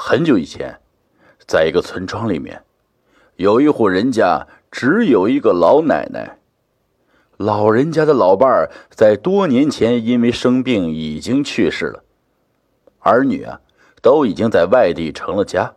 [0.00, 0.78] 很久以前，
[1.44, 2.62] 在一个村庄里面，
[3.34, 6.38] 有一户人家，只有一个老奶奶。
[7.36, 12.04] 老人家的老伴儿在多年前因为生病已经去世了，
[13.00, 13.60] 儿女啊
[14.00, 15.74] 都已经在外地成了家，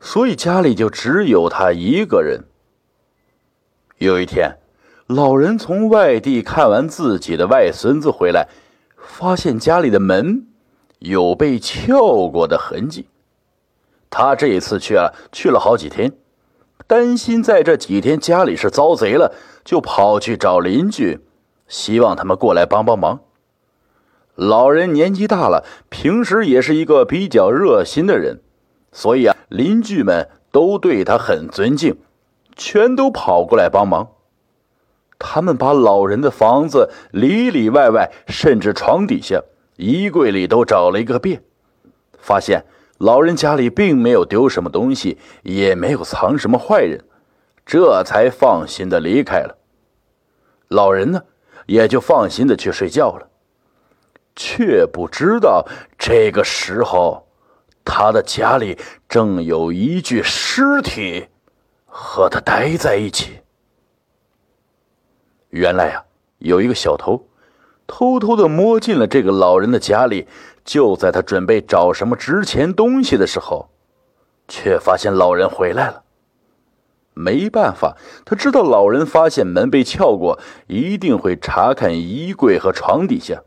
[0.00, 2.44] 所以家里就只有他一个人。
[3.98, 4.58] 有一天，
[5.08, 8.46] 老人从外地看完自己的外孙子回来，
[8.96, 10.46] 发现家里的门
[11.00, 13.08] 有被撬过的痕迹。
[14.10, 16.12] 他这一次去了，去了好几天，
[16.86, 19.34] 担心在这几天家里是遭贼了，
[19.64, 21.20] 就跑去找邻居，
[21.66, 23.20] 希望他们过来帮帮忙。
[24.34, 28.40] 老人年纪大了，平时也是一个比较热心的人，
[28.92, 31.98] 所以啊，邻居们都对他很尊敬，
[32.56, 34.08] 全都跑过来帮忙。
[35.18, 39.42] 他们把老人的房子里里外外，甚至床底下、
[39.76, 41.42] 衣柜里都找了一个遍，
[42.16, 42.64] 发现。
[42.98, 47.04] 老人家里并没有丢什么东西，也没有藏什么坏人，
[47.64, 49.56] 这才放心的离开了。
[50.66, 51.22] 老人呢，
[51.66, 53.28] 也就放心的去睡觉了，
[54.34, 55.64] 却不知道
[55.96, 57.28] 这个时候，
[57.84, 58.76] 他的家里
[59.08, 61.28] 正有一具尸体
[61.86, 63.38] 和他待在一起。
[65.50, 66.04] 原来呀，
[66.38, 67.28] 有一个小偷，
[67.86, 70.26] 偷偷的摸进了这个老人的家里。
[70.68, 73.70] 就在他准备找什么值钱东西的时候，
[74.46, 76.02] 却发现老人回来了。
[77.14, 83.42] 没办法，他知道老人发现门被撬过，一定会查看衣柜和床底下。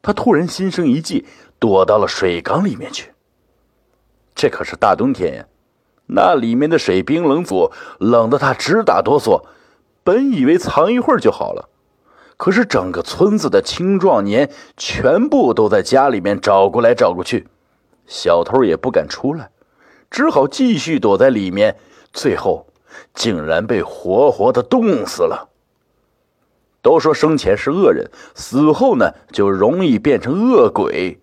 [0.00, 1.26] 他突然心生一计，
[1.58, 3.12] 躲到了水缸里面去。
[4.34, 5.44] 这可是大冬天呀，
[6.06, 9.44] 那里面的水冰冷阻，冷得他直打哆嗦。
[10.02, 11.68] 本以为藏一会儿就好了。
[12.40, 17.46] 可是整个村子的青壮年全部都在家里面找过来找过去，
[18.06, 19.50] 小偷也不敢出来，
[20.10, 21.76] 只好继续躲在里面。
[22.14, 22.66] 最后
[23.12, 25.50] 竟然被活活的冻死了。
[26.80, 31.20] 都说生前是恶人，死后呢就容易变成恶鬼，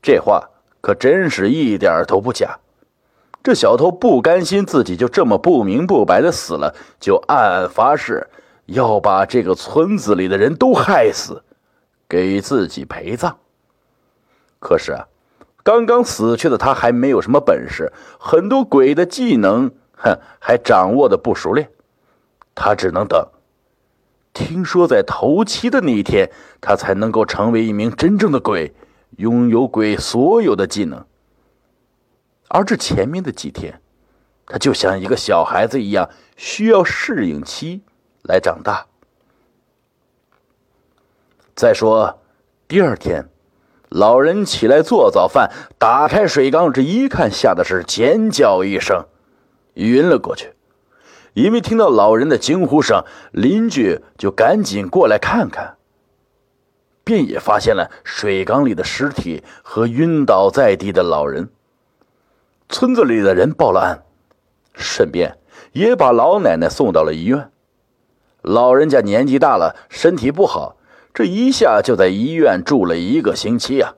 [0.00, 0.48] 这话
[0.80, 2.58] 可真是一点都不假。
[3.42, 8.26] 这小偷不甘心自己就这么不明不白的死了，就暗暗发誓。
[8.66, 11.42] 要把这个村子里的人都害死，
[12.08, 13.38] 给自己陪葬。
[14.58, 15.08] 可是啊，
[15.62, 21.70] 刚刚死去的他还没有什么本事，很多鬼的技能，哼，还掌握的不熟练。
[22.54, 23.28] 他只能等。
[24.32, 28.74] 听说在头七的那一天，他才能够成为一名真正的鬼，
[29.16, 31.04] 拥有鬼所有的技能。
[32.48, 33.80] 而这前面的几天，
[34.46, 37.82] 他就像一个小孩子一样，需要适应期。
[38.26, 38.86] 来长大。
[41.54, 42.20] 再说，
[42.68, 43.28] 第二天，
[43.88, 49.06] 老人起来做早饭，打开水缸，这一看，吓得是尖叫一声，
[49.74, 50.52] 晕了过去。
[51.32, 55.76] 因为听到老人的惊呼声，邻居就赶紧过来看看，
[57.04, 61.48] 便也发现了水缸里的尸体和晕倒在地的老人。
[62.68, 64.02] 村子里的人报了案，
[64.74, 65.38] 顺便
[65.72, 67.50] 也把老奶奶送到了医院。
[68.46, 70.76] 老人家年纪大了，身体不好，
[71.12, 73.94] 这一下就在医院住了一个星期啊。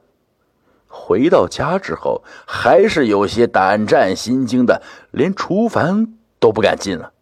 [0.87, 7.13] 回到家之后，还是有些胆战心惊的，连厨房都不敢进了。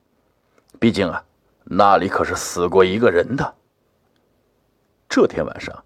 [0.79, 1.25] 毕竟啊，
[1.65, 3.55] 那里可是死过一个人的。
[5.09, 5.83] 这天晚上，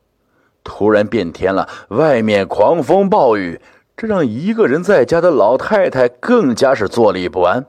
[0.62, 3.62] 突然变天了，外面狂风暴雨，
[3.96, 7.64] 这让一个人在家的老太太更加是坐立不安。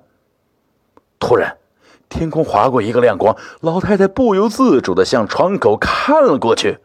[1.17, 1.55] 突然。
[2.11, 6.77] 天空划过一个亮光，老太太不由自主的向窗口看了过去。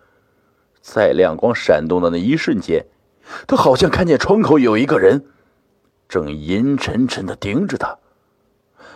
[0.81, 2.87] 在亮光闪动的那一瞬间，
[3.47, 5.27] 她好像看见窗口有一个人，
[6.09, 7.99] 正阴沉沉的盯着她。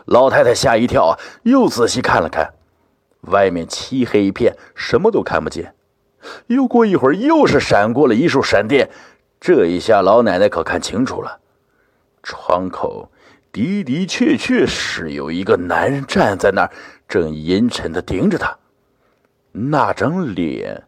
[0.07, 2.55] 老太太吓一跳啊，又仔细看了看，
[3.23, 5.75] 外面漆黑一片，什么都看不见。
[6.47, 8.89] 又过一会儿，又是闪过了一束闪电。
[9.41, 11.41] 这一下，老奶奶可看清楚了，
[12.23, 13.11] 窗口。
[13.53, 16.71] 的的确确是有一个男人站在那儿，
[17.09, 18.57] 正阴沉的盯着他。
[19.53, 20.85] 那张脸，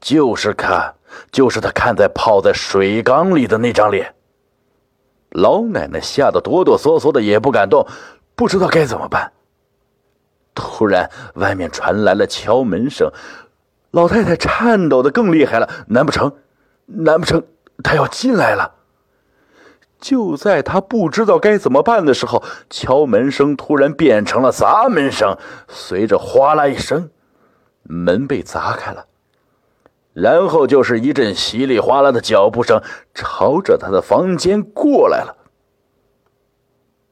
[0.00, 0.94] 就是看，
[1.30, 4.14] 就是他看在泡在水缸里的那张脸。
[5.30, 7.86] 老奶奶吓得哆哆嗦嗦的，也不敢动，
[8.34, 9.30] 不知道该怎么办。
[10.54, 13.12] 突然，外面传来了敲门声，
[13.90, 15.68] 老太太颤抖的更厉害了。
[15.88, 16.34] 难不成，
[16.86, 17.44] 难不成
[17.84, 18.77] 他要进来了？
[20.00, 25.36] 就在他不知道该怎么办的时候，敲门声突然变成了砸门声，
[25.68, 27.10] 随着哗啦一声，
[27.82, 29.06] 门被砸开了，
[30.12, 32.80] 然后就是一阵稀里哗啦的脚步声，
[33.12, 35.36] 朝着他的房间过来了。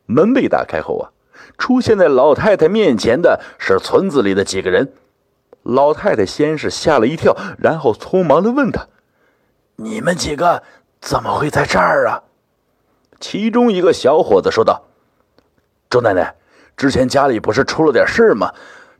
[0.07, 1.11] 门被打开后啊，
[1.59, 4.93] 出现在老太太面前的是村子里的几个人。
[5.65, 8.87] 老太太先是吓了一跳，然后匆忙的问他
[9.75, 10.63] ：“你们几个
[11.01, 12.23] 怎么会在这儿啊？”
[13.21, 14.85] 其中一个小伙子说道
[15.89, 16.35] ：“周奶奶，
[16.77, 18.53] 之前家里不是出了点事吗？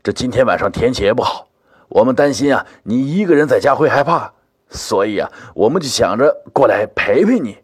[0.03, 1.47] 这今天晚上天气也不好，
[1.89, 4.33] 我们担心啊，你一个人在家会害怕，
[4.69, 7.57] 所以啊，我们就想着过来陪陪你。”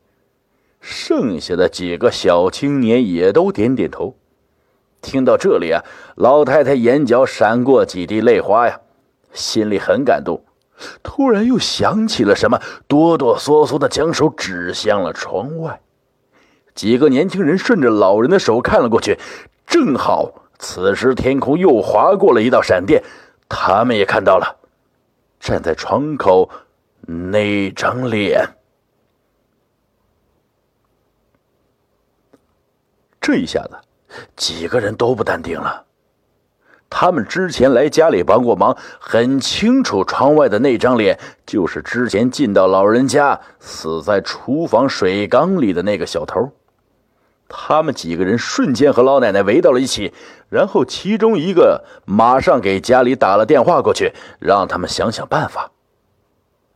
[0.82, 4.18] 剩下的几个小青年也都点点头。
[5.02, 5.82] 听到这里啊，
[6.16, 8.80] 老太太眼角闪过几滴泪花呀，
[9.32, 10.44] 心里很感动。
[11.02, 15.80] 突然又想起了什么，哆哆嗦嗦的将手指向了窗外。
[16.76, 19.18] 几个年轻人顺着老人的手看了过去，
[19.66, 23.04] 正好此时天空又划过了一道闪电，
[23.48, 24.58] 他们也看到了
[25.40, 26.50] 站在窗口
[27.02, 28.48] 那张脸。
[33.22, 33.78] 这一下子，
[34.36, 35.86] 几个人都不淡定了。
[36.90, 46.52] 他们之前来家里帮过忙，很清楚窗外的那张脸就是之前进到老人家死在厨房水缸里的那个小偷。
[47.48, 50.14] 他们几个人瞬间和老奶奶围到了一起，
[50.50, 55.72] 然后其中一个马上给家里打了电话过去，让他们想想办法。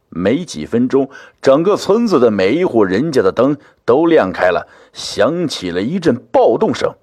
[0.09, 1.09] 没几分钟，
[1.41, 6.95] 整个村子的每一户人家的灯都亮开了，响起了一阵暴动声。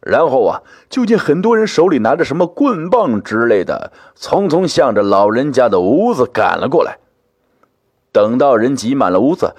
[0.00, 6.98] 然后啊，就见很多人手里拿着什么棍棒之类的，匆匆向着老人家的屋子赶了过来。
[8.10, 9.54] 等到人挤满了屋子，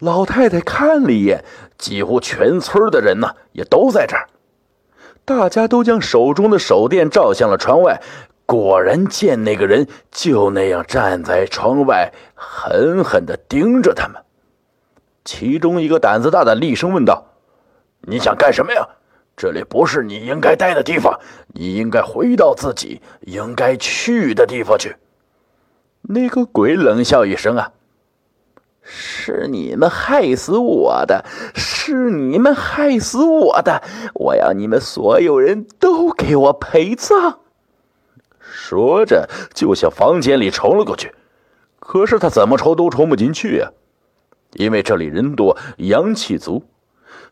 [0.00, 1.44] 老太太看了一眼，
[1.78, 4.28] 几乎全村的人呢也都在这儿。
[5.24, 8.00] 大家都将手中的手电照向了窗外。
[8.46, 14.22] 果然见那个人就那样站在窗外，狠狠地盯着他们。
[15.24, 17.24] 其中一个胆子大的厉声问道
[18.06, 18.86] ：“你想干什么呀？
[19.34, 21.18] 这里不是你应该待的地方，
[21.54, 24.96] 你应该回到自己应该去的地方去。”
[26.06, 27.72] 那个鬼冷笑一声：“啊，
[28.84, 33.82] 是你们害死我的，是你们害死我的！
[34.14, 37.40] 我要你们所有人都给我陪葬！”
[38.38, 41.12] 说着，就向房间里冲了过去。
[41.80, 43.70] 可是他怎么冲都冲不进去呀，
[44.52, 46.62] 因为这里人多，阳气足。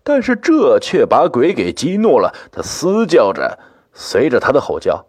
[0.02, 3.58] 但是这却把鬼给激怒了，他嘶叫着，
[3.93, 5.06] 随着他的吼叫，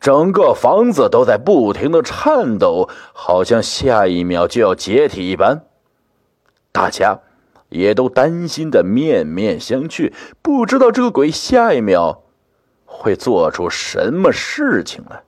[0.00, 5.64] 整个房子都在不停的颤抖，好像下一秒就要解体一般。
[6.72, 7.20] 大家
[7.68, 12.24] 也都担心的面面相觑，不知道这个鬼下一秒
[12.84, 15.22] 会做出什么事情来。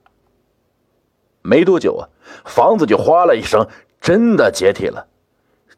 [1.41, 2.09] 没多久啊，
[2.43, 3.67] 房子就哗啦一声，
[4.01, 5.07] 真的解体了。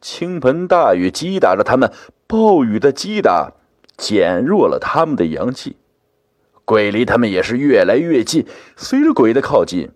[0.00, 1.92] 倾盆大雨击打着他们，
[2.26, 3.52] 暴雨的击打
[3.96, 5.76] 减弱了他们的阳气。
[6.64, 8.46] 鬼离他们也是越来越近。
[8.76, 9.90] 随着鬼的靠近，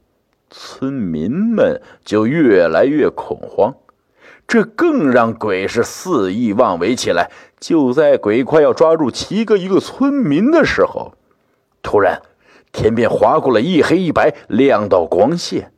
[0.51, 3.75] 村民们就越来越恐慌。
[4.47, 7.31] 这更让鬼是肆意妄为起来。
[7.59, 11.15] 就在鬼快要抓住七个一个村民的时候，
[11.83, 12.23] 突然。
[12.73, 15.73] 天边划过了一黑一白两道光线，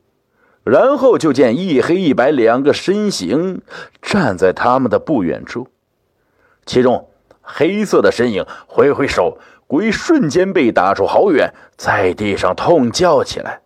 [0.63, 3.63] 然后就见一黑一白两个身形
[4.01, 5.67] 站在他们的不远处。
[6.65, 7.11] 其中
[7.43, 13.63] 黑色的身影挥挥手，鬼瞬间被打出好远，在地上痛叫起来。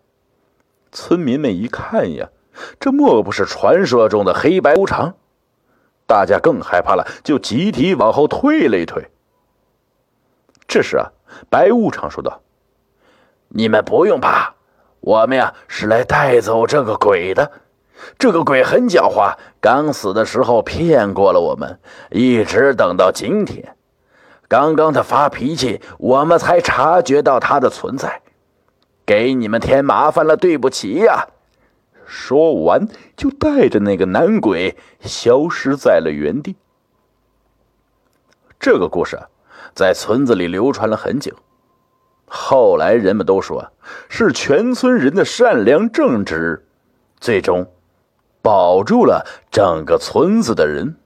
[0.91, 2.29] 村民们一看呀，
[2.79, 5.15] 这莫不是传说中的黑白无常？
[6.05, 9.09] 大家更害怕了，就集体往后退了一退。
[10.67, 11.11] 这时啊，
[11.49, 12.41] 白无常说道。
[13.49, 14.53] 你们不用怕，
[14.99, 17.51] 我们呀是来带走这个鬼的。
[18.17, 21.79] 这个鬼很狡猾，刚死的时候骗过了我们，
[22.11, 23.75] 一直等到今天。
[24.47, 28.21] 刚刚他发脾气，我们才察觉到他的存在，
[29.05, 31.27] 给你们添麻烦了，对不起呀。
[32.09, 36.57] 说完，就带着那个男鬼消失在了原地。
[38.59, 39.17] 这个故事
[39.73, 41.33] 在村子里流传了很久。
[42.25, 43.71] 后来人们都说，
[44.09, 46.65] 是全村人的善良正直，
[47.19, 47.71] 最终
[48.41, 50.97] 保住了整个村子的人。